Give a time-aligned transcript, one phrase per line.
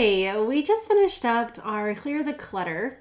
[0.00, 3.00] Hi, we just finished up our Clear the Clutter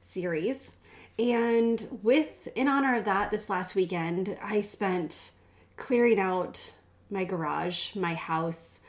[0.00, 0.72] series.
[1.16, 5.30] And with in honor of that, this last weekend, I spent
[5.76, 6.72] clearing out
[7.12, 8.80] my garage, my house,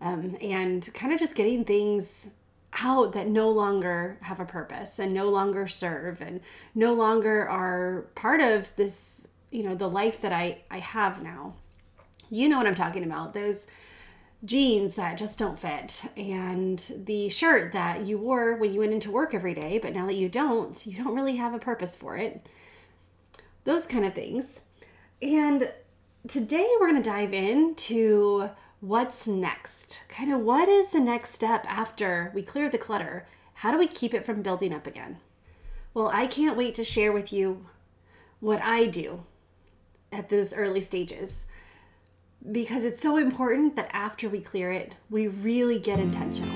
[0.00, 2.30] um, and kind of just getting things
[2.82, 6.40] out that no longer have a purpose and no longer serve and
[6.74, 11.54] no longer are part of this, you know, the life that I, I have now.
[12.28, 13.34] You know what I'm talking about.
[13.34, 13.68] Those
[14.44, 19.10] jeans that just don't fit and the shirt that you wore when you went into
[19.10, 22.16] work every day, but now that you don't, you don't really have a purpose for
[22.16, 22.46] it.
[23.64, 24.62] Those kind of things.
[25.20, 25.72] And
[26.28, 28.48] today we're going to dive into
[28.80, 30.02] what's next.
[30.08, 33.26] Kind of what is the next step after we clear the clutter?
[33.54, 35.18] How do we keep it from building up again?
[35.94, 37.66] Well, I can't wait to share with you
[38.38, 39.24] what I do
[40.12, 41.46] at those early stages
[42.52, 46.54] because it's so important that after we clear it, we really get intentional.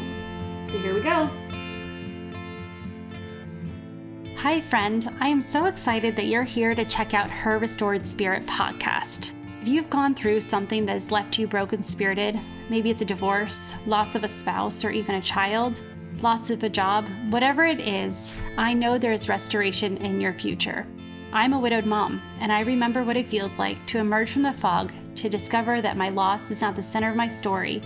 [0.69, 1.29] So here we go.
[4.37, 5.09] Hi, friend.
[5.21, 9.35] I am so excited that you're here to check out Her Restored Spirit podcast.
[9.61, 13.77] If you've gone through something that has left you broken spirited, maybe it's a divorce,
[13.87, 15.81] loss of a spouse, or even a child,
[16.21, 20.87] loss of a job, whatever it is, I know there is restoration in your future.
[21.33, 24.53] I'm a widowed mom, and I remember what it feels like to emerge from the
[24.53, 24.93] fog
[25.23, 27.81] to discover that my loss is not the center of my story,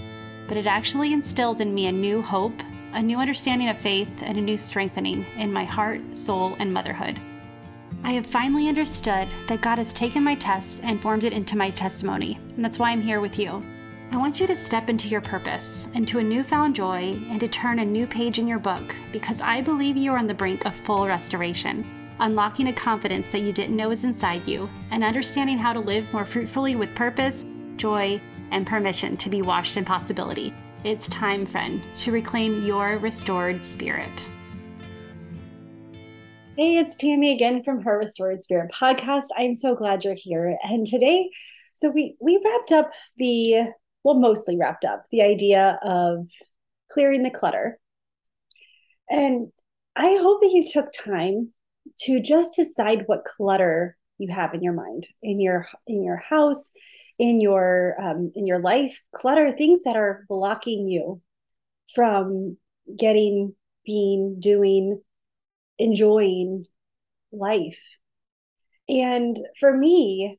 [0.49, 2.63] but it actually instilled in me a new hope,
[2.95, 7.21] a new understanding of faith, and a new strengthening in my heart, soul, and motherhood.
[8.03, 11.69] I have finally understood that God has taken my test and formed it into my
[11.69, 13.63] testimony, and that's why I'm here with you.
[14.13, 17.81] I want you to step into your purpose, into a newfound joy, and to turn
[17.81, 20.75] a new page in your book because I believe you are on the brink of
[20.75, 21.85] full restoration,
[22.21, 26.13] unlocking a confidence that you didn't know was inside you, and understanding how to live
[26.13, 27.45] more fruitfully with purpose,
[27.77, 30.55] joy, and permission to be washed in possibility.
[30.85, 34.31] It's time, friend, to reclaim your restored spirit.
[36.57, 39.25] Hey, it's Tammy again from Her Restored Spirit podcast.
[39.37, 40.57] I'm so glad you're here.
[40.63, 41.29] And today,
[41.75, 43.67] so we we wrapped up the
[44.05, 46.29] well, mostly wrapped up the idea of
[46.91, 47.79] clearing the clutter.
[49.11, 49.53] And
[49.97, 51.53] I hope that you took time
[52.01, 56.71] to just decide what clutter you have in your mind, in your in your house,
[57.19, 59.01] in your um, in your life.
[59.15, 61.21] Clutter things that are blocking you
[61.95, 62.57] from
[62.97, 63.55] getting,
[63.85, 65.01] being, doing
[65.79, 66.65] enjoying
[67.33, 67.81] life.
[68.89, 70.39] And for me,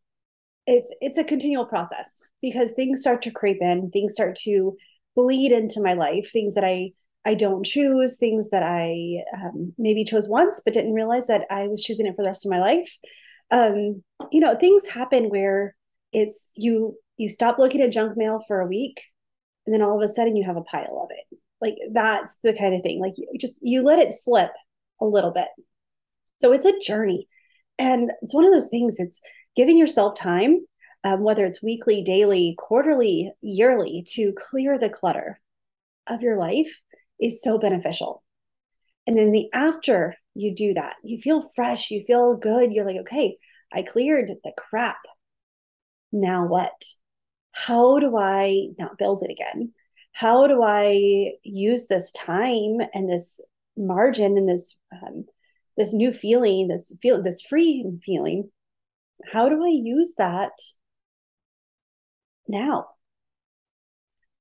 [0.65, 4.77] it's it's a continual process because things start to creep in, things start to
[5.15, 6.91] bleed into my life, things that I
[7.27, 11.67] I don't choose, things that I um, maybe chose once but didn't realize that I
[11.67, 12.89] was choosing it for the rest of my life.
[13.51, 14.01] Um,
[14.31, 15.75] you know, things happen where
[16.13, 19.01] it's you you stop looking at junk mail for a week,
[19.65, 21.37] and then all of a sudden you have a pile of it.
[21.59, 23.01] Like that's the kind of thing.
[23.01, 24.51] Like you just you let it slip
[25.01, 25.49] a little bit.
[26.37, 27.27] So it's a journey.
[27.77, 29.21] And it's one of those things, it's
[29.55, 30.65] giving yourself time,
[31.03, 35.39] um, whether it's weekly, daily, quarterly, yearly, to clear the clutter
[36.07, 36.81] of your life
[37.19, 38.23] is so beneficial.
[39.05, 42.73] And then the after you do that, you feel fresh, you feel good.
[42.73, 43.37] You're like, okay,
[43.71, 44.99] I cleared the crap.
[46.11, 46.83] Now what?
[47.51, 49.73] How do I not build it again?
[50.11, 53.39] How do I use this time and this
[53.77, 55.25] margin and this um,
[55.77, 58.49] this new feeling, this feel this free feeling,
[59.31, 60.51] how do I use that
[62.47, 62.87] now?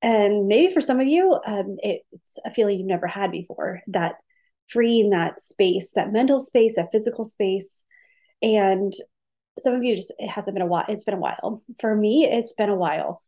[0.07, 3.81] And maybe for some of you, um, it, it's a feeling you've never had before.
[3.89, 4.15] That
[4.69, 7.83] freeing that space, that mental space, that physical space,
[8.41, 8.93] and
[9.59, 10.85] some of you just it hasn't been a while.
[10.89, 11.63] It's been a while.
[11.81, 13.23] For me, it's been a while.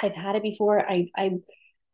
[0.00, 0.80] I've had it before.
[0.80, 1.32] I I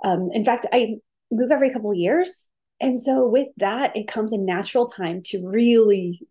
[0.05, 0.97] um, in fact I
[1.31, 2.49] move every couple of years
[2.81, 6.27] and so with that, it comes a natural time to really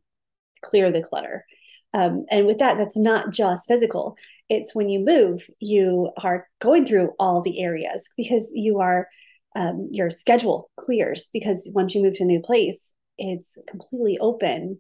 [0.62, 1.46] clear the clutter.
[1.94, 4.16] Um, and with that, that's not just physical.
[4.50, 9.08] It's when you move, you are going through all the areas because you are
[9.56, 14.80] um, your schedule clears because once you move to a new place, it's completely open.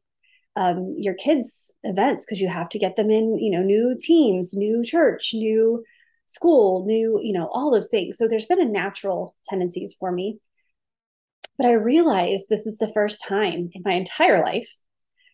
[0.56, 4.56] Um, your kids' events because you have to get them in, you know, new teams,
[4.56, 5.84] new church, new
[6.26, 8.18] school, new, you know, all those things.
[8.18, 10.40] So there's been a natural tendencies for me
[11.58, 14.70] but I realized this is the first time in my entire life.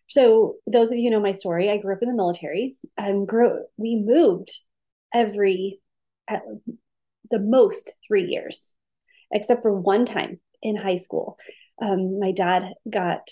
[0.09, 3.65] So, those of you know my story, I grew up in the military and grew,
[3.77, 4.51] we moved
[5.13, 5.79] every,
[6.27, 6.41] at
[7.31, 8.75] the most three years,
[9.31, 11.37] except for one time in high school.
[11.81, 13.27] Um, my dad got,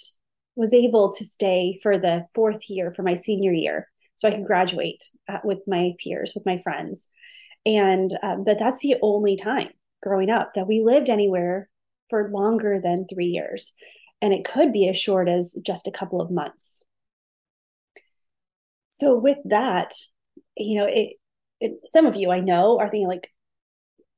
[0.55, 4.45] was able to stay for the fourth year for my senior year so I could
[4.45, 7.07] graduate at, with my peers, with my friends.
[7.65, 9.69] And, um, but that's the only time
[10.01, 11.69] growing up that we lived anywhere
[12.09, 13.73] for longer than three years.
[14.21, 16.83] And it could be as short as just a couple of months.
[18.89, 19.93] So, with that,
[20.55, 21.13] you know, it,
[21.59, 23.31] it some of you I know are thinking like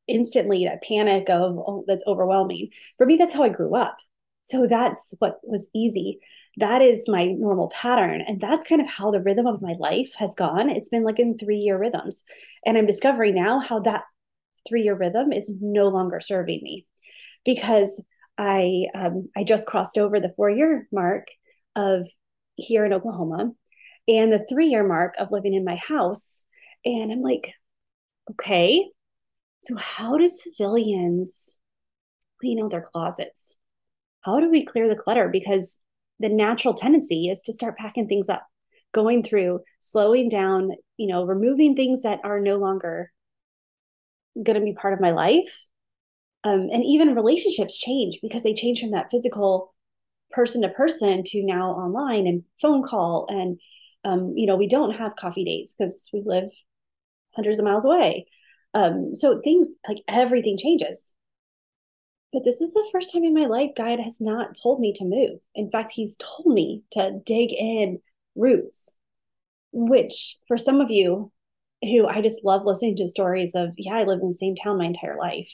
[0.07, 2.69] instantly that panic of, oh, that's overwhelming.
[2.97, 3.97] For me, that's how I grew up.
[4.41, 6.19] So, that's what was easy
[6.57, 8.21] that is my normal pattern.
[8.21, 10.69] And that's kind of how the rhythm of my life has gone.
[10.69, 12.23] It's been like in three year rhythms.
[12.65, 14.03] And I'm discovering now how that
[14.67, 16.85] three year rhythm is no longer serving me
[17.43, 18.01] because
[18.37, 21.27] I um, I just crossed over the four year mark
[21.75, 22.07] of
[22.55, 23.51] here in Oklahoma
[24.07, 26.43] and the three year mark of living in my house.
[26.85, 27.53] And I'm like,
[28.31, 28.85] okay,
[29.61, 31.59] so how do civilians
[32.39, 33.55] clean out their closets?
[34.21, 35.29] How do we clear the clutter?
[35.29, 35.81] Because
[36.19, 38.45] the natural tendency is to start packing things up,
[38.93, 43.11] going through, slowing down, you know, removing things that are no longer
[44.41, 45.65] going to be part of my life.
[46.43, 49.73] Um, and even relationships change because they change from that physical
[50.31, 53.27] person to person to now online and phone call.
[53.29, 53.59] And,
[54.03, 56.49] um, you know, we don't have coffee dates because we live
[57.35, 58.25] hundreds of miles away.
[58.73, 61.13] Um, so things like everything changes.
[62.33, 65.05] But this is the first time in my life God has not told me to
[65.05, 65.39] move.
[65.53, 67.99] In fact, He's told me to dig in
[68.35, 68.97] roots,
[69.71, 71.31] which for some of you
[71.83, 74.79] who I just love listening to stories of, yeah, I lived in the same town
[74.79, 75.51] my entire life.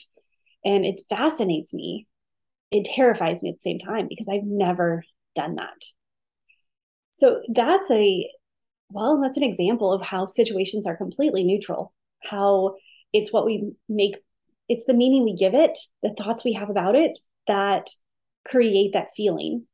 [0.64, 2.06] And it fascinates me.
[2.70, 5.02] It terrifies me at the same time because I've never
[5.34, 5.82] done that.
[7.10, 8.30] So that's a,
[8.90, 11.92] well, that's an example of how situations are completely neutral,
[12.22, 12.76] how
[13.12, 14.16] it's what we make
[14.70, 17.18] it's the meaning we give it, the thoughts we have about it
[17.48, 17.88] that
[18.46, 19.66] create that feeling.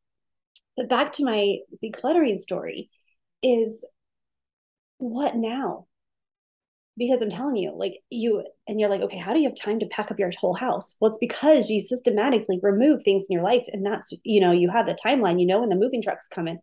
[0.74, 2.88] But back to my decluttering story
[3.42, 3.84] is
[4.96, 5.86] what now?
[6.98, 9.80] Because I'm telling you, like you, and you're like, okay, how do you have time
[9.80, 10.96] to pack up your whole house?
[10.98, 13.66] Well, it's because you systematically remove things in your life.
[13.70, 16.58] And that's, you know, you have the timeline, you know, when the moving truck's coming,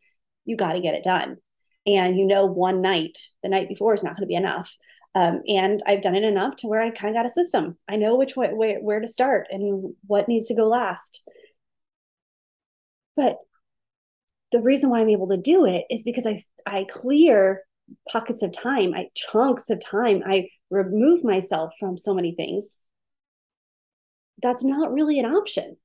[0.45, 1.37] you got to get it done.
[1.85, 4.75] And you know, one night, the night before is not going to be enough.
[5.15, 7.77] Um, and I've done it enough to where I kind of got a system.
[7.87, 11.21] I know which way where, where to start and what needs to go last.
[13.15, 13.37] But
[14.51, 17.61] the reason why I'm able to do it is because I I clear
[18.09, 22.77] pockets of time, I chunks of time, I remove myself from so many things.
[24.41, 25.77] That's not really an option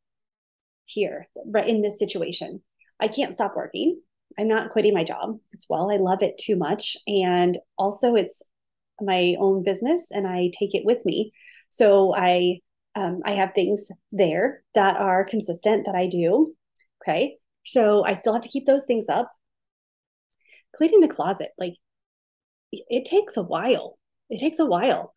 [0.87, 2.63] here, right in this situation.
[3.01, 4.01] I can't stop working.
[4.39, 5.91] I'm not quitting my job as well.
[5.91, 6.97] I love it too much.
[7.07, 8.43] And also, it's
[9.01, 11.33] my own business and I take it with me.
[11.71, 12.61] So I
[12.95, 16.55] um, I have things there that are consistent that I do.
[17.03, 17.37] Okay.
[17.65, 19.31] So I still have to keep those things up.
[20.75, 21.75] Cleaning the closet, like
[22.73, 23.99] it takes a while.
[24.31, 25.15] It takes a while.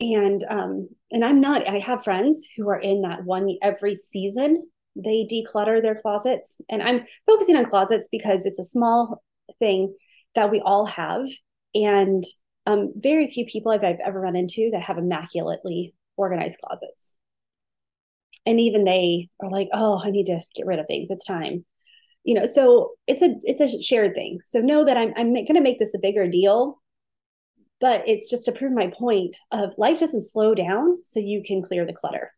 [0.00, 4.66] And um, and I'm not, I have friends who are in that one every season,
[4.96, 6.60] they declutter their closets.
[6.68, 9.22] And I'm focusing on closets because it's a small
[9.58, 9.94] thing
[10.34, 11.26] that we all have.
[11.74, 12.24] And
[12.66, 17.14] um, very few people I've, I've ever run into that have immaculately organized closets.
[18.46, 21.08] And even they are like, oh, I need to get rid of things.
[21.10, 21.64] It's time.
[22.24, 24.40] You know, so it's a it's a shared thing.
[24.44, 26.80] So know that I'm I'm going to make this a bigger deal,
[27.80, 31.62] but it's just to prove my point of life doesn't slow down so you can
[31.62, 32.32] clear the clutter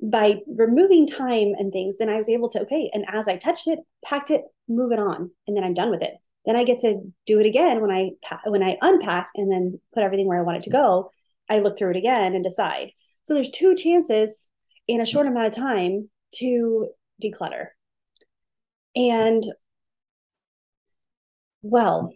[0.00, 3.66] by removing time and things, then I was able to, okay, and as I touched
[3.66, 6.14] it, packed it, move it on, and then I'm done with it.
[6.46, 8.10] Then I get to do it again when I
[8.46, 11.10] when I unpack and then put everything where I want it to go.
[11.48, 12.92] I look through it again and decide.
[13.24, 14.48] So there's two chances
[14.86, 16.88] in a short amount of time to
[17.22, 17.68] declutter.
[18.96, 19.42] And
[21.62, 22.12] well,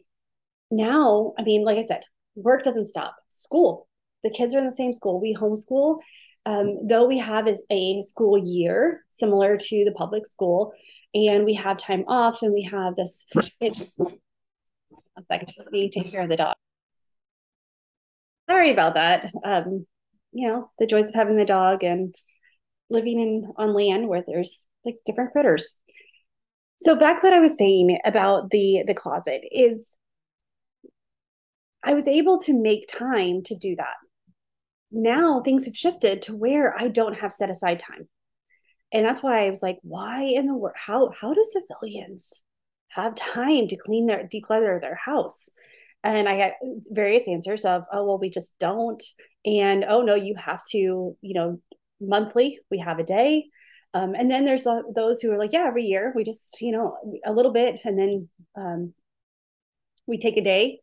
[0.73, 2.01] now, I mean, like I said,
[2.35, 3.15] work doesn't stop.
[3.29, 3.87] School,
[4.25, 5.21] the kids are in the same school.
[5.21, 5.99] We homeschool.
[6.47, 10.73] Um, though we have is a school year similar to the public school,
[11.15, 13.27] and we have time off, and we have this.
[13.61, 15.53] It's a second.
[15.59, 16.57] Let me take care of the dog.
[18.49, 19.31] Sorry about that.
[19.45, 19.87] Um,
[20.33, 22.15] you know, the joys of having the dog and
[22.89, 25.77] living in on land where there's like different critters.
[26.77, 29.99] So back what I was saying about the the closet is
[31.85, 33.95] I was able to make time to do that.
[34.91, 38.09] Now things have shifted to where I don't have set aside time.
[38.93, 42.43] And that's why I was like, why in the world how how do civilians
[42.95, 45.49] have time to clean their declutter their house
[46.05, 46.55] and i had
[46.91, 49.03] various answers of oh well we just don't
[49.45, 50.79] and oh no you have to
[51.21, 51.59] you know
[52.01, 53.47] monthly we have a day
[53.95, 56.73] um, and then there's uh, those who are like yeah every year we just you
[56.73, 58.93] know a little bit and then um,
[60.07, 60.81] we take a day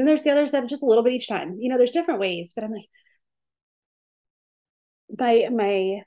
[0.00, 2.20] then there's the other that just a little bit each time you know there's different
[2.20, 2.88] ways but i'm like
[5.18, 6.02] my my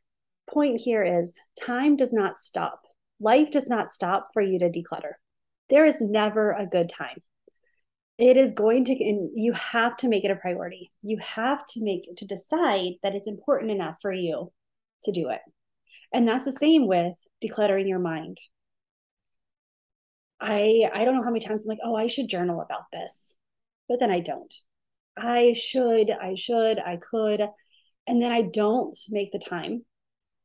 [0.52, 2.82] point here is time does not stop.
[3.20, 5.14] Life does not stop for you to declutter.
[5.70, 7.18] There is never a good time.
[8.18, 10.92] It is going to, and you have to make it a priority.
[11.02, 14.52] You have to make to decide that it's important enough for you
[15.04, 15.42] to do it.
[16.14, 18.38] And that's the same with decluttering your mind.
[20.40, 23.34] I I don't know how many times I'm like, oh, I should journal about this,
[23.88, 24.54] but then I don't.
[25.16, 27.42] I should, I should, I could,
[28.08, 29.86] and then I don't make the time,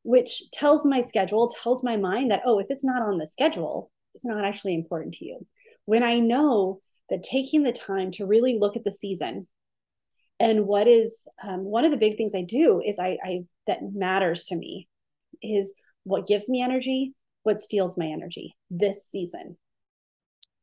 [0.03, 3.91] which tells my schedule, tells my mind that oh, if it's not on the schedule,
[4.15, 5.47] it's not actually important to you.
[5.87, 6.81] When I know
[7.11, 9.47] that taking the time to really look at the season
[10.41, 13.81] and what is um, one of the big things I do is I, I that
[13.93, 14.89] matters to me
[15.43, 19.57] is what gives me energy, what steals my energy this season.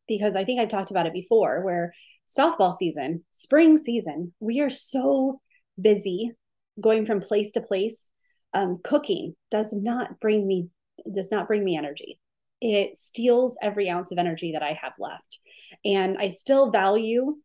[0.07, 1.93] Because I think I've talked about it before, where
[2.27, 5.41] softball season, spring season, we are so
[5.79, 6.31] busy
[6.79, 8.09] going from place to place.
[8.53, 10.69] Um, cooking does not bring me
[11.13, 12.19] does not bring me energy.
[12.61, 15.39] It steals every ounce of energy that I have left.
[15.83, 17.35] And I still value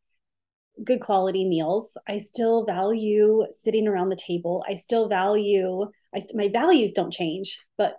[0.85, 1.99] good quality meals.
[2.09, 4.65] I still value sitting around the table.
[4.69, 7.97] I still value I my values don't change, but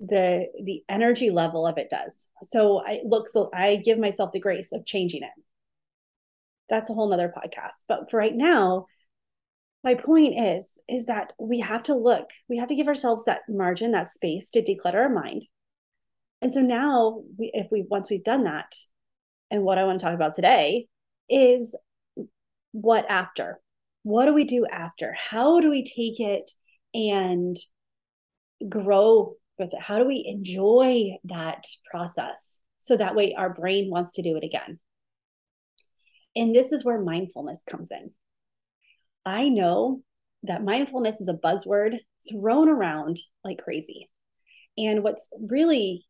[0.00, 2.26] the the energy level of it does.
[2.42, 5.30] So I look so I give myself the grace of changing it.
[6.70, 7.84] That's a whole nother podcast.
[7.88, 8.86] But for right now,
[9.82, 13.42] my point is is that we have to look, we have to give ourselves that
[13.48, 15.46] margin, that space to declutter our mind.
[16.40, 18.74] And so now we if we once we've done that,
[19.50, 20.86] and what I want to talk about today
[21.28, 21.76] is
[22.72, 23.60] what after?
[24.04, 25.12] What do we do after?
[25.12, 26.50] How do we take it
[26.94, 27.56] and
[28.68, 29.80] grow it?
[29.80, 34.44] How do we enjoy that process so that way our brain wants to do it
[34.44, 34.78] again?
[36.36, 38.10] And this is where mindfulness comes in.
[39.26, 40.02] I know
[40.44, 41.98] that mindfulness is a buzzword
[42.30, 44.08] thrown around like crazy.
[44.76, 46.06] And what's really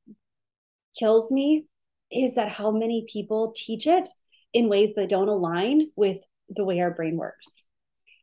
[0.98, 1.66] kills me
[2.12, 4.08] is that how many people teach it
[4.52, 7.64] in ways that don't align with the way our brain works.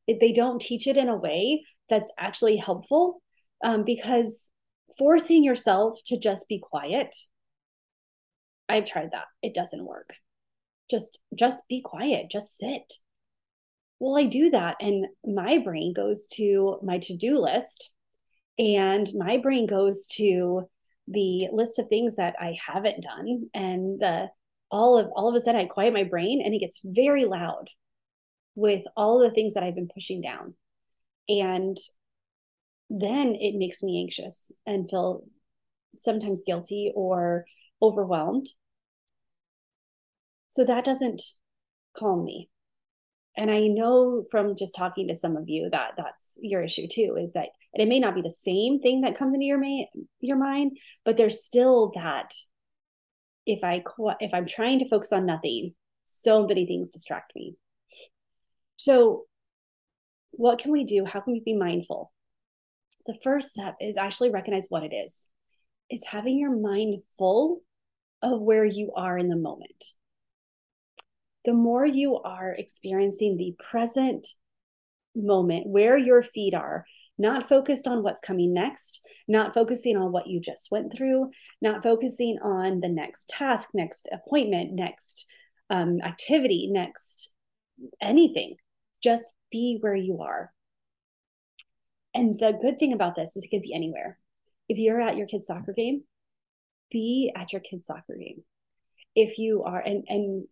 [0.08, 3.22] They don't teach it in a way that's actually helpful
[3.64, 4.50] um, because
[4.98, 7.16] forcing yourself to just be quiet.
[8.70, 9.28] I've tried that.
[9.42, 10.14] It doesn't work.
[10.90, 12.30] Just just be quiet.
[12.30, 12.94] Just sit.
[14.00, 17.92] Well i do that and my brain goes to my to-do list
[18.60, 20.70] and my brain goes to
[21.08, 24.28] the list of things that i haven't done and the
[24.70, 27.70] all of all of a sudden i quiet my brain and it gets very loud
[28.56, 30.56] with all the things that i've been pushing down.
[31.28, 31.78] And
[32.90, 35.24] then it makes me anxious and feel
[35.98, 37.46] sometimes guilty or
[37.82, 38.48] overwhelmed.
[40.50, 41.22] So that doesn't
[41.98, 42.50] calm me.
[43.38, 47.18] And I know from just talking to some of you that that's your issue too
[47.20, 50.02] is that and it may not be the same thing that comes into your ma-
[50.22, 52.32] your mind, but there's still that
[53.46, 53.84] if I
[54.22, 55.74] if I'm trying to focus on nothing,
[56.06, 57.56] so many things distract me.
[58.78, 59.26] So
[60.32, 61.04] what can we do?
[61.06, 62.12] How can we be mindful?
[63.06, 65.28] The first step is actually recognize what it is.
[65.90, 67.62] It's having your mind full
[68.22, 69.84] of where you are in the moment.
[71.46, 74.28] The more you are experiencing the present
[75.16, 76.86] moment, where your feet are,
[77.18, 81.30] not focused on what's coming next, not focusing on what you just went through,
[81.62, 85.26] not focusing on the next task, next appointment, next
[85.70, 87.30] um, activity, next
[88.02, 88.56] anything.
[89.02, 90.52] Just be where you are.
[92.16, 94.18] And the good thing about this is it can be anywhere.
[94.70, 96.04] If you're at your kid's soccer game,
[96.90, 98.44] be at your kid's soccer game.
[99.16, 100.48] If you are, and, and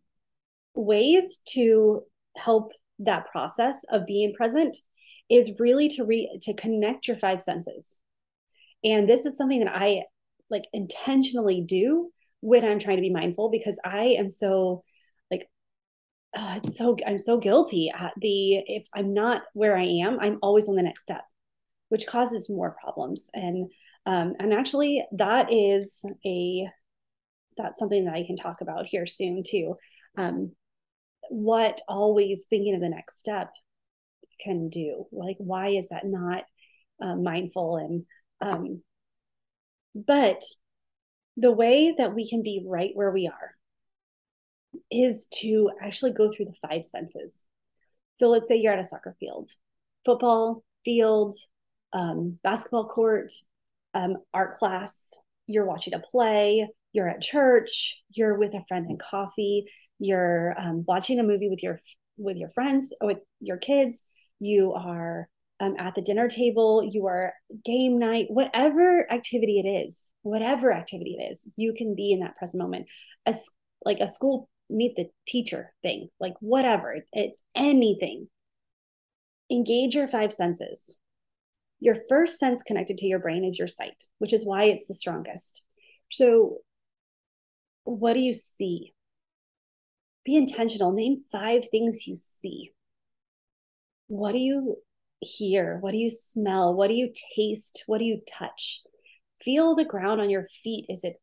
[0.76, 2.04] ways to
[2.36, 4.78] help that process of being present
[5.30, 7.98] is really to re to connect your five senses.
[8.84, 10.04] And this is something that I
[10.50, 14.84] like intentionally do when I'm trying to be mindful because I am so
[15.32, 15.48] like
[16.36, 20.40] uh, it's so I'm so guilty at the if I'm not where I am, I'm
[20.42, 21.24] always on the next step
[21.94, 23.30] which causes more problems.
[23.36, 23.70] And
[24.08, 26.68] um, and actually, that is a
[27.56, 29.76] that's something that I can talk about here soon too.
[30.18, 30.54] Um,
[31.30, 33.52] what always thinking of the next step
[34.40, 35.06] can do.
[35.12, 36.46] Like, why is that not
[37.00, 37.78] uh, mindful?
[37.78, 38.06] And
[38.42, 38.82] um,
[39.94, 40.42] but
[41.38, 43.52] the way that we can be right where we are
[44.90, 47.46] is to actually go through the five senses.
[48.16, 49.52] So let's say you're at a soccer field,
[50.04, 51.36] football field,
[51.94, 53.32] um, basketball court,
[53.94, 55.12] um, art class,
[55.48, 59.66] you're watching a play, you're at church, you're with a friend and coffee,
[60.00, 61.80] you're um, watching a movie with your
[62.18, 64.04] with your friends with your kids,
[64.40, 65.28] you are
[65.60, 67.34] um, at the dinner table, you are
[67.64, 72.38] game night, whatever activity it is, whatever activity it is, you can be in that
[72.38, 72.88] present moment.
[73.26, 73.50] As
[73.86, 78.28] like a school meet the teacher thing, like whatever, it's anything.
[79.52, 80.98] Engage your five senses.
[81.84, 84.94] Your first sense connected to your brain is your sight, which is why it's the
[84.94, 85.64] strongest.
[86.10, 86.60] So,
[87.84, 88.94] what do you see?
[90.24, 90.94] Be intentional.
[90.94, 92.72] Name five things you see.
[94.08, 94.78] What do you
[95.20, 95.78] hear?
[95.82, 96.74] What do you smell?
[96.74, 97.84] What do you taste?
[97.86, 98.80] What do you touch?
[99.42, 100.86] Feel the ground on your feet.
[100.88, 101.16] Is it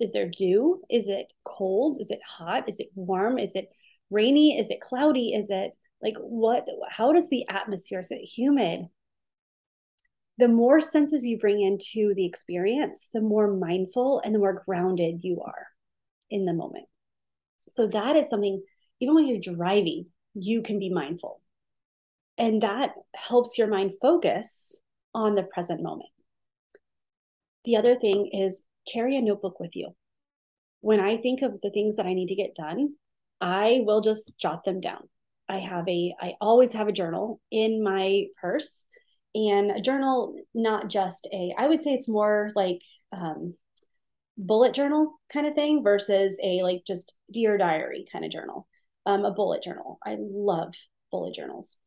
[0.00, 0.80] is there dew?
[0.88, 1.98] Is it cold?
[2.00, 2.70] Is it hot?
[2.70, 3.38] Is it warm?
[3.38, 3.68] Is it
[4.10, 4.58] rainy?
[4.58, 5.34] Is it cloudy?
[5.34, 8.86] Is it like what how does the atmosphere is it humid?
[10.38, 15.20] The more senses you bring into the experience, the more mindful and the more grounded
[15.22, 15.66] you are
[16.30, 16.86] in the moment.
[17.72, 18.62] So that is something
[19.00, 21.40] even when you're driving, you can be mindful
[22.38, 24.76] and that helps your mind focus
[25.14, 26.10] on the present moment.
[27.64, 29.94] The other thing is carry a notebook with you.
[30.80, 32.94] When I think of the things that I need to get done,
[33.40, 35.08] I will just jot them down.
[35.48, 38.84] I have a, I always have a journal in my purse
[39.36, 42.80] and a journal, not just a, I would say it's more like,
[43.12, 43.54] um,
[44.38, 48.66] bullet journal kind of thing versus a like just dear diary kind of journal.
[49.06, 49.98] Um, a bullet journal.
[50.04, 50.74] I love
[51.10, 51.78] bullet journals.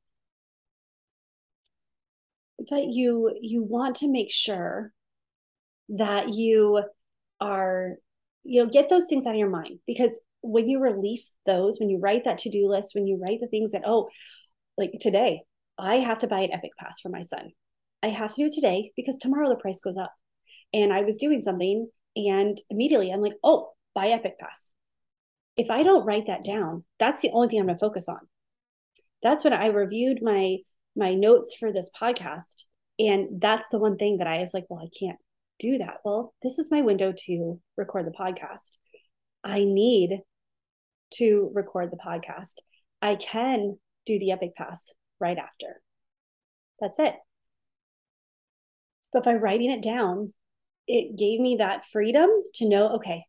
[2.70, 4.94] But you you want to make sure
[5.90, 6.84] that you
[7.40, 7.96] are
[8.44, 11.90] you know get those things out of your mind because when you release those when
[11.90, 14.10] you write that to-do list when you write the things that oh
[14.78, 15.42] like today
[15.80, 17.52] i have to buy an epic pass for my son
[18.04, 20.14] i have to do it today because tomorrow the price goes up
[20.74, 24.72] and i was doing something and immediately i'm like oh buy epic pass
[25.58, 28.20] if i don't write that down that's the only thing i'm going to focus on
[29.24, 30.58] that's when i reviewed my
[31.00, 32.66] my notes for this podcast.
[33.00, 35.18] And that's the one thing that I was like, well, I can't
[35.58, 35.98] do that.
[36.04, 38.78] Well, this is my window to record the podcast.
[39.44, 40.20] I need
[41.14, 42.56] to record the podcast.
[43.02, 45.82] I can do the Epic Pass right after.
[46.80, 47.16] That's it.
[49.12, 50.34] But by writing it down,
[50.88, 53.26] it gave me that freedom to know okay,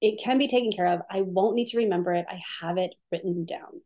[0.00, 1.00] it can be taken care of.
[1.10, 2.26] I won't need to remember it.
[2.28, 3.80] I have it written down.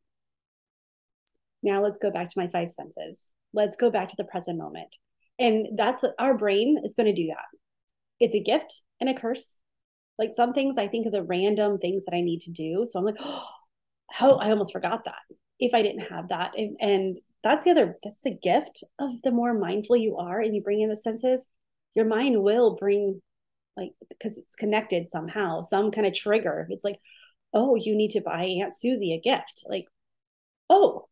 [1.62, 3.31] Now let's go back to my five senses.
[3.53, 4.94] Let's go back to the present moment.
[5.38, 7.46] And that's our brain is going to do that.
[8.20, 9.59] It's a gift and a curse.
[10.18, 12.85] Like some things, I think of the random things that I need to do.
[12.85, 15.20] So I'm like, oh, I almost forgot that
[15.61, 16.59] if I didn't have that.
[16.59, 20.55] And, and that's the other, that's the gift of the more mindful you are and
[20.55, 21.46] you bring in the senses,
[21.94, 23.22] your mind will bring
[23.77, 26.66] like because it's connected somehow, some kind of trigger.
[26.70, 26.98] It's like,
[27.55, 29.64] oh, you need to buy Aunt Susie a gift.
[29.68, 29.87] Like,
[30.68, 31.09] oh,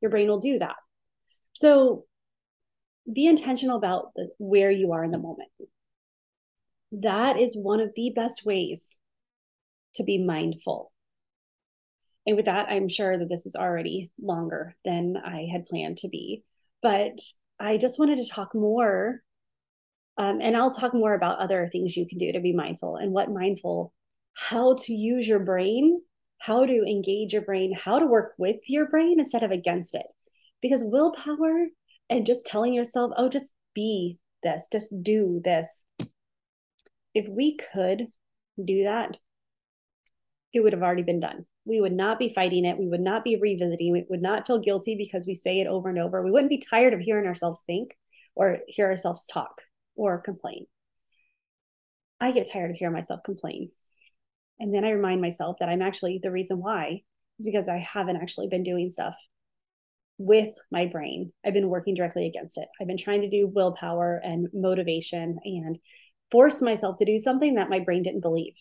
[0.00, 0.76] your brain will do that.
[1.54, 2.04] So
[3.10, 5.48] be intentional about the, where you are in the moment.
[6.92, 8.96] That is one of the best ways
[9.96, 10.92] to be mindful.
[12.26, 16.08] And with that, I'm sure that this is already longer than I had planned to
[16.08, 16.42] be.
[16.82, 17.18] But
[17.58, 19.22] I just wanted to talk more.
[20.18, 23.12] Um, and I'll talk more about other things you can do to be mindful and
[23.12, 23.92] what mindful,
[24.34, 26.00] how to use your brain
[26.38, 30.06] how to engage your brain, how to work with your brain instead of against it.
[30.62, 31.66] Because willpower
[32.08, 35.84] and just telling yourself, oh, just be this, just do this.
[37.14, 38.08] If we could
[38.62, 39.18] do that,
[40.56, 41.46] it would have already been done.
[41.64, 42.78] We would not be fighting it.
[42.78, 43.92] We would not be revisiting.
[43.92, 46.22] We would not feel guilty because we say it over and over.
[46.22, 47.96] We wouldn't be tired of hearing ourselves think
[48.34, 49.62] or hear ourselves talk
[49.94, 50.66] or complain.
[52.20, 53.70] I get tired of hearing myself complain
[54.58, 57.02] and then I remind myself that I'm actually the reason why
[57.38, 59.14] is because I haven't actually been doing stuff
[60.18, 61.32] with my brain.
[61.44, 62.68] I've been working directly against it.
[62.80, 65.78] I've been trying to do willpower and motivation and
[66.32, 68.54] force myself to do something that my brain didn't believe.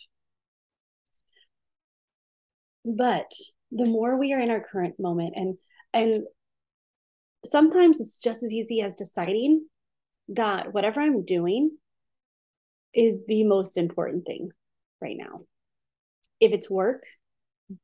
[2.86, 3.32] But
[3.72, 5.58] the more we are in our current moment and
[5.94, 6.24] and
[7.46, 9.66] sometimes it's just as easy as deciding
[10.30, 11.72] that whatever I'm doing
[12.94, 14.50] is the most important thing
[15.02, 15.42] right now
[16.40, 17.04] if it's work,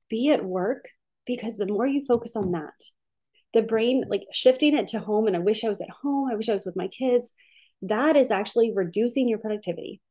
[0.09, 0.85] be at work
[1.25, 2.73] because the more you focus on that,
[3.53, 6.35] the brain, like shifting it to home, and I wish I was at home, I
[6.35, 7.33] wish I was with my kids,
[7.83, 10.01] that is actually reducing your productivity.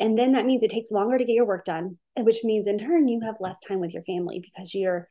[0.00, 2.78] And then that means it takes longer to get your work done, which means in
[2.78, 5.08] turn you have less time with your family because you're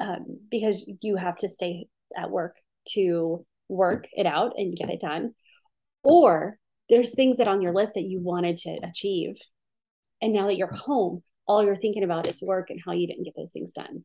[0.00, 2.56] um, because you have to stay at work
[2.94, 5.34] to work it out and get it done.
[6.02, 9.36] Or there's things that on your list that you wanted to achieve
[10.22, 13.24] and now that you're home, all you're thinking about is work and how you didn't
[13.24, 14.04] get those things done.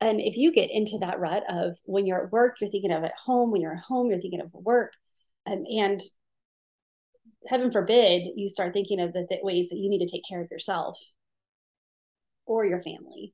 [0.00, 3.02] And if you get into that rut of when you're at work, you're thinking of
[3.02, 4.92] at home, when you're at home, you're thinking of work.
[5.46, 6.00] Um, and
[7.48, 10.40] heaven forbid you start thinking of the th- ways that you need to take care
[10.40, 10.98] of yourself
[12.46, 13.32] or your family.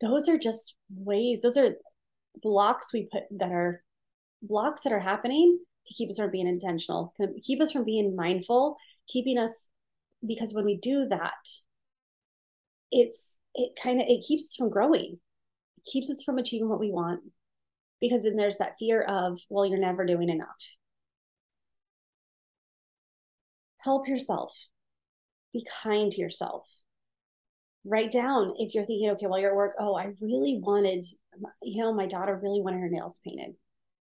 [0.00, 1.76] Those are just ways, those are
[2.42, 3.82] blocks we put that are
[4.42, 8.76] blocks that are happening to keep us from being intentional, keep us from being mindful,
[9.08, 9.68] keeping us
[10.26, 11.32] because when we do that,
[12.90, 15.18] it's it kind of it keeps us from growing.
[15.78, 17.20] It keeps us from achieving what we want.
[18.00, 20.48] Because then there's that fear of, well, you're never doing enough.
[23.82, 24.54] Help yourself.
[25.52, 26.66] Be kind to yourself.
[27.84, 31.04] Write down if you're thinking, okay, while you're at work, oh, I really wanted,
[31.62, 33.54] you know, my daughter really wanted her nails painted.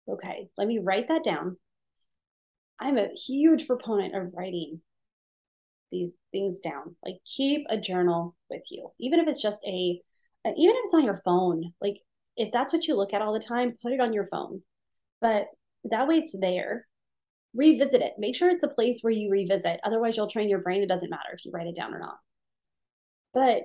[0.08, 1.56] Okay, let me write that down.
[2.78, 4.80] I'm a huge proponent of writing
[5.90, 6.96] these things down.
[7.04, 10.00] Like keep a journal with you, even if it's just a,
[10.44, 11.72] uh, even if it's on your phone.
[11.80, 11.98] Like
[12.36, 14.62] if that's what you look at all the time, put it on your phone.
[15.20, 15.46] But
[15.84, 16.86] that way it's there.
[17.56, 18.12] Revisit it.
[18.18, 19.80] Make sure it's a place where you revisit.
[19.82, 20.82] Otherwise, you'll train your brain.
[20.82, 22.18] It doesn't matter if you write it down or not.
[23.32, 23.64] But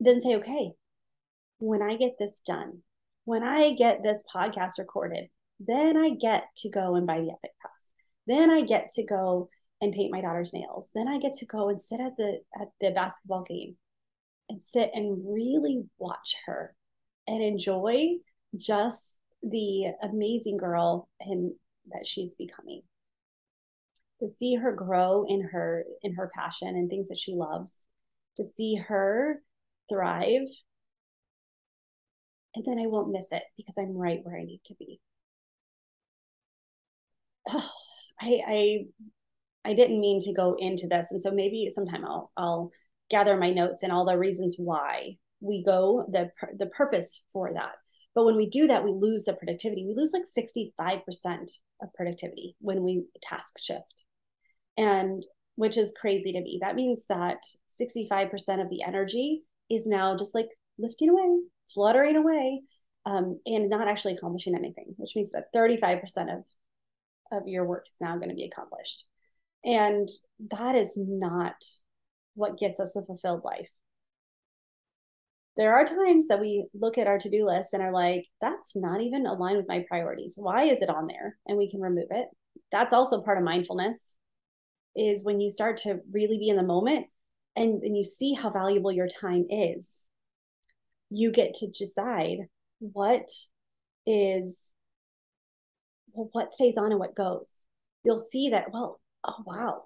[0.00, 0.72] then say, okay,
[1.58, 2.82] when I get this done,
[3.24, 5.28] when I get this podcast recorded,
[5.60, 7.92] then I get to go and buy the Epic Pass.
[8.26, 9.48] Then I get to go
[9.80, 10.90] and paint my daughter's nails.
[10.94, 13.76] Then I get to go and sit at the at the basketball game
[14.48, 16.74] and sit and really watch her
[17.26, 18.16] and enjoy
[18.56, 21.52] just the amazing girl and
[21.92, 22.82] that she's becoming.
[24.24, 27.84] To see her grow in her in her passion and things that she loves,
[28.38, 29.42] to see her
[29.92, 30.48] thrive.
[32.54, 34.98] And then I won't miss it because I'm right where I need to be.
[37.50, 37.70] Oh,
[38.20, 38.78] I, I
[39.64, 41.08] I didn't mean to go into this.
[41.10, 42.70] And so maybe sometime I'll I'll
[43.10, 47.72] gather my notes and all the reasons why we go the the purpose for that.
[48.14, 49.84] But when we do that, we lose the productivity.
[49.84, 51.50] We lose like 65%
[51.82, 54.03] of productivity when we task shift.
[54.76, 55.22] And
[55.56, 56.58] which is crazy to me.
[56.60, 57.38] That means that
[57.80, 61.40] 65% of the energy is now just like lifting away,
[61.72, 62.62] fluttering away,
[63.06, 66.02] um, and not actually accomplishing anything, which means that 35%
[66.34, 66.44] of,
[67.32, 69.04] of your work is now going to be accomplished.
[69.64, 70.08] And
[70.50, 71.54] that is not
[72.34, 73.70] what gets us a fulfilled life.
[75.56, 78.74] There are times that we look at our to do list and are like, that's
[78.74, 80.34] not even aligned with my priorities.
[80.36, 81.38] Why is it on there?
[81.46, 82.26] And we can remove it.
[82.72, 84.16] That's also part of mindfulness,
[84.96, 87.06] is when you start to really be in the moment
[87.56, 90.06] and, and you see how valuable your time is.
[91.10, 92.38] You get to decide
[92.78, 93.28] what
[94.06, 94.72] is,
[96.12, 97.64] well, what stays on and what goes.
[98.04, 99.84] You'll see that, well, oh, wow,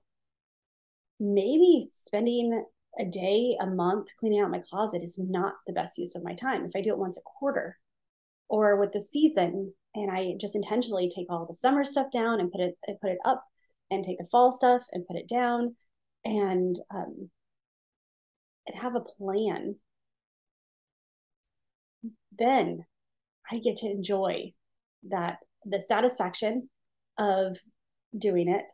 [1.20, 2.64] maybe spending
[2.98, 6.34] a day, a month cleaning out my closet is not the best use of my
[6.34, 6.64] time.
[6.64, 7.78] If I do it once a quarter
[8.48, 12.50] or with the season and I just intentionally take all the summer stuff down and
[12.50, 13.44] put it and put it up
[13.90, 15.74] and take the fall stuff and put it down
[16.24, 17.30] and um,
[18.66, 19.76] and have a plan,
[22.38, 22.84] then
[23.50, 24.52] I get to enjoy
[25.08, 26.68] that the satisfaction
[27.18, 27.58] of
[28.16, 28.64] doing it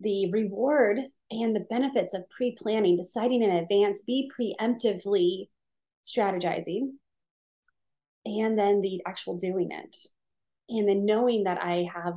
[0.00, 0.98] the reward
[1.30, 5.48] and the benefits of pre-planning, deciding in advance, be preemptively
[6.06, 6.92] strategizing,
[8.24, 9.96] and then the actual doing it.
[10.68, 12.14] And then knowing that I have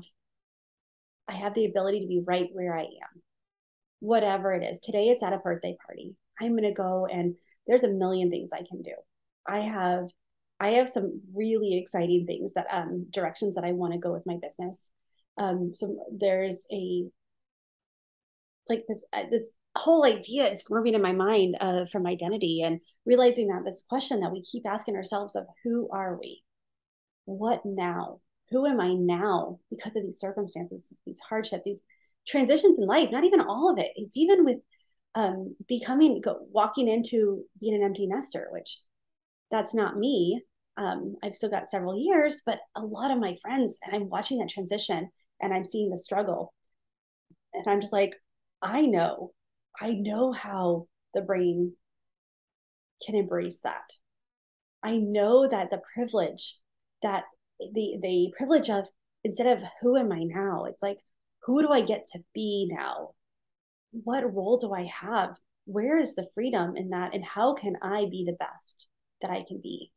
[1.30, 3.22] I have the ability to be right where I am.
[4.00, 4.80] Whatever it is.
[4.80, 6.16] Today it's at a birthday party.
[6.42, 7.36] I'm going to go and
[7.68, 8.94] there's a million things I can do.
[9.48, 10.06] I have
[10.60, 14.26] I have some really exciting things that um directions that I want to go with
[14.26, 14.92] my business.
[15.38, 17.06] Um so there's a
[18.68, 22.80] like this uh, this whole idea is forming in my mind uh, from identity and
[23.06, 26.44] realizing that this question that we keep asking ourselves of who are we
[27.26, 28.20] what now
[28.52, 31.82] who am i now because of these circumstances these hardships these
[32.28, 33.92] transitions in life not even all of it.
[33.96, 34.58] It's even with
[35.16, 38.78] um, becoming go, walking into being an empty nester which
[39.52, 40.42] that's not me.
[40.78, 44.40] Um, i've still got several years but a lot of my friends and i'm watching
[44.40, 45.10] that transition
[45.42, 46.54] and i'm seeing the struggle.
[47.54, 48.16] And i'm just like
[48.62, 49.32] I know,
[49.80, 51.74] I know how the brain
[53.06, 53.90] can embrace that.
[54.84, 56.58] I know that the privilege
[57.04, 57.24] that
[57.60, 58.88] the the privilege of
[59.24, 61.00] instead of who am I now, it's like
[61.44, 63.12] who do I get to be now?
[63.92, 65.36] What role do I have?
[65.66, 67.14] Where is the freedom in that?
[67.14, 68.88] And how can I be the best
[69.22, 69.92] that I can be?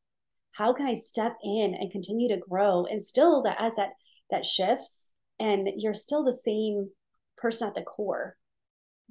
[0.52, 3.90] How can I step in and continue to grow and still that as that
[4.30, 6.88] that shifts and you're still the same
[7.36, 8.36] person at the core,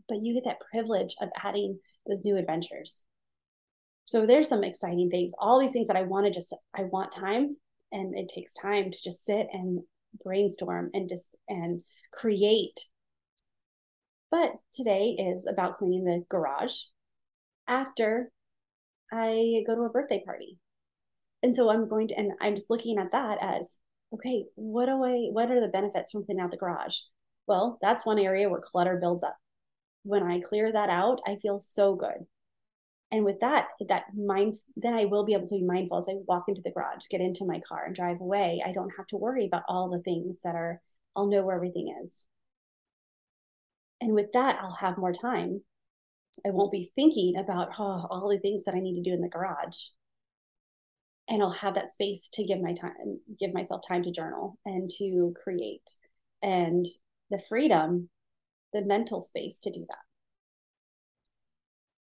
[0.08, 3.04] but you get that privilege of adding those new adventures.
[4.06, 5.34] So there's some exciting things.
[5.38, 7.58] All these things that I want to just I want time
[7.92, 9.82] and it takes time to just sit and
[10.24, 12.80] brainstorm and just and create.
[14.30, 16.76] But today is about cleaning the garage
[17.68, 18.32] after
[19.12, 20.58] I go to a birthday party.
[21.44, 23.78] And so I'm going to and I'm just looking at that as
[24.14, 26.98] okay, what do I what are the benefits from cleaning out the garage?
[27.48, 29.38] Well, that's one area where clutter builds up.
[30.04, 32.26] When I clear that out, I feel so good.
[33.12, 36.14] And with that, that mind, then I will be able to be mindful as I
[36.28, 38.64] walk into the garage, get into my car, and drive away.
[38.66, 40.82] I don't have to worry about all the things that are,
[41.16, 42.26] I'll know where everything is.
[44.00, 45.62] And with that, I'll have more time.
[46.46, 49.22] I won't be thinking about oh, all the things that I need to do in
[49.22, 49.78] the garage.
[51.28, 54.90] And I'll have that space to give my time, give myself time to journal and
[54.98, 55.88] to create
[56.42, 56.86] and
[57.30, 58.10] the freedom,
[58.74, 60.11] the mental space to do that.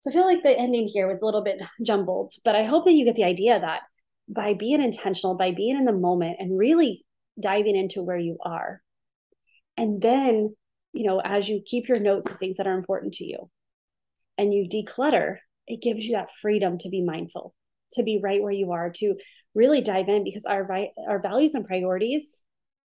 [0.06, 2.84] So I feel like the ending here was a little bit jumbled, but I hope
[2.84, 3.82] that you get the idea that
[4.28, 7.04] by being intentional, by being in the moment and really
[7.40, 8.82] diving into where you are,
[9.76, 10.54] and then,
[10.92, 13.50] you know, as you keep your notes of things that are important to you
[14.38, 17.52] and you declutter, it gives you that freedom to be mindful,
[17.94, 19.16] to be right where you are, to
[19.56, 20.70] really dive in because our
[21.08, 22.44] our values and priorities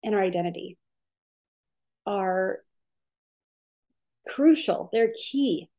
[0.03, 0.77] and our identity
[2.05, 2.59] are
[4.27, 4.91] crucial.
[4.93, 5.71] They're key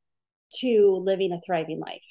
[0.60, 2.02] to living a thriving life.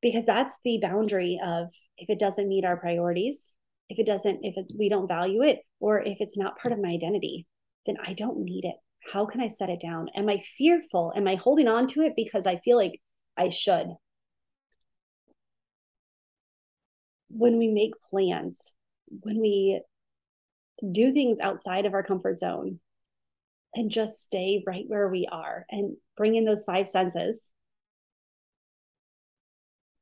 [0.00, 3.54] Because that's the boundary of if it doesn't meet our priorities,
[3.88, 6.80] if it doesn't, if it, we don't value it, or if it's not part of
[6.80, 7.46] my identity,
[7.86, 8.76] then I don't need it.
[9.12, 10.08] How can I set it down?
[10.14, 11.12] Am I fearful?
[11.14, 13.00] Am I holding on to it because I feel like
[13.36, 13.88] I should?
[17.28, 18.74] When we make plans,
[19.08, 19.82] when we
[20.92, 22.80] do things outside of our comfort zone,
[23.74, 27.50] and just stay right where we are and bring in those five senses,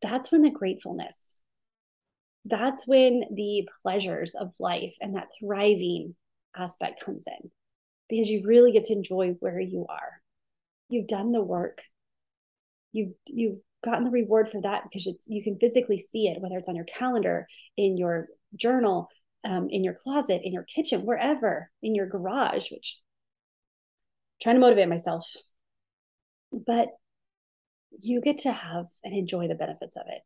[0.01, 1.43] that's when the gratefulness,
[2.45, 6.15] that's when the pleasures of life and that thriving
[6.57, 7.51] aspect comes in
[8.09, 10.21] because you really get to enjoy where you are.
[10.89, 11.83] You've done the work.
[12.93, 16.59] You've you've gotten the reward for that because it's you can physically see it, whether
[16.59, 19.09] it's on your calendar, in your journal,
[19.45, 22.99] um, in your closet, in your kitchen, wherever, in your garage, which
[24.43, 25.27] trying to motivate myself.
[26.53, 26.89] But
[27.99, 30.23] you get to have and enjoy the benefits of it.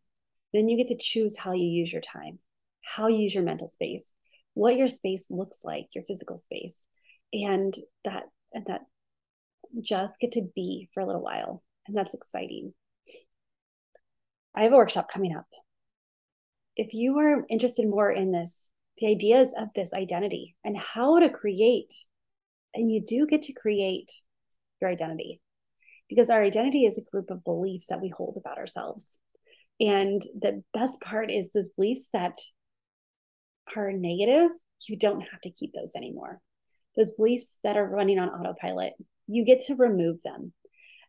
[0.52, 2.38] Then you get to choose how you use your time,
[2.82, 4.12] how you use your mental space,
[4.54, 6.78] what your space looks like, your physical space.
[7.32, 7.74] And
[8.04, 8.82] that and that
[9.82, 11.62] just get to be for a little while.
[11.86, 12.72] And that's exciting.
[14.54, 15.46] I have a workshop coming up.
[16.76, 21.28] If you are interested more in this, the ideas of this identity and how to
[21.28, 21.92] create
[22.74, 24.12] and you do get to create
[24.80, 25.40] your identity
[26.08, 29.18] because our identity is a group of beliefs that we hold about ourselves.
[29.80, 32.38] And the best part is those beliefs that
[33.76, 34.50] are negative,
[34.88, 36.40] you don't have to keep those anymore.
[36.96, 38.94] Those beliefs that are running on autopilot,
[39.26, 40.52] you get to remove them.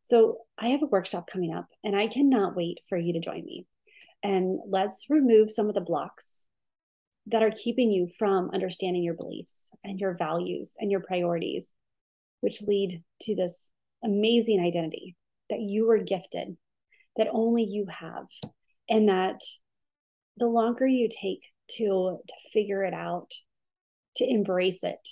[0.04, 3.46] So I have a workshop coming up and I cannot wait for you to join
[3.46, 3.68] me.
[4.24, 6.47] And let's remove some of the blocks
[7.28, 11.72] that are keeping you from understanding your beliefs and your values and your priorities,
[12.42, 13.72] which lead to this
[14.04, 15.16] amazing identity
[15.50, 16.56] that you were gifted,
[17.18, 18.28] that only you have,
[18.90, 19.42] and that
[20.38, 23.32] the longer you take to, to figure it out,
[24.16, 25.08] to embrace it,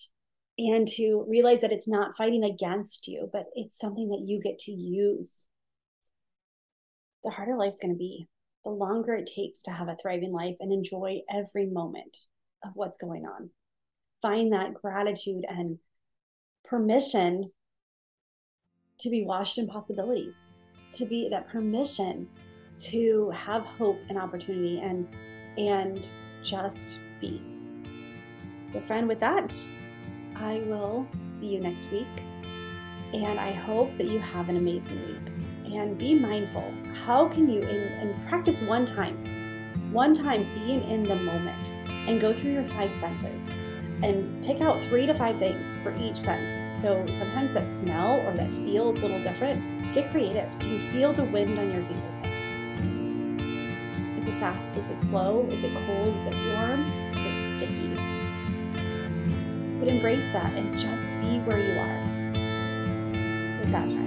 [0.57, 4.59] and to realize that it's not fighting against you, but it's something that you get
[4.59, 5.47] to use,
[7.25, 8.27] the harder life's going to be
[8.65, 12.17] the longer it takes to have a thriving life and enjoy every moment
[12.65, 13.49] of what's going on.
[14.21, 15.77] Find that gratitude and
[16.65, 17.51] permission
[18.99, 20.35] to be washed in possibilities,
[20.93, 22.27] to be that permission
[22.81, 25.07] to have hope and opportunity and
[25.57, 26.07] and
[26.43, 27.41] just be.
[28.73, 29.55] So friend, with that,
[30.35, 31.07] I will
[31.39, 32.07] see you next week.
[33.13, 35.34] And I hope that you have an amazing week
[35.73, 36.73] and be mindful.
[37.05, 39.17] How can you, and, practice one time,
[39.91, 41.71] one time being in the moment
[42.07, 43.47] and go through your five senses
[44.03, 46.51] and pick out three to five things for each sense.
[46.81, 49.93] So sometimes that smell or that feel is a little different.
[49.93, 50.49] Get creative.
[50.63, 52.25] You feel the wind on your fingertips.
[54.19, 54.77] Is it fast?
[54.77, 55.45] Is it slow?
[55.49, 56.15] Is it cold?
[56.17, 56.81] Is it warm?
[57.11, 57.95] Is it sticky?
[59.79, 62.01] But embrace that and just be where you are
[63.61, 64.04] with that time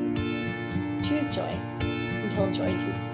[1.18, 3.07] choose joy until joy chooses